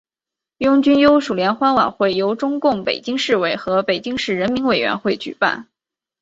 [0.57, 5.67] 拥军优属联欢晚会由中共北京市委和北京市人民委员会举办。